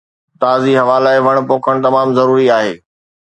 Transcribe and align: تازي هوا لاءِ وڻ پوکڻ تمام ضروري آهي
تازي 0.41 0.73
هوا 0.81 0.97
لاءِ 1.03 1.17
وڻ 1.25 1.35
پوکڻ 1.49 1.75
تمام 1.85 2.07
ضروري 2.17 2.47
آهي 2.57 2.73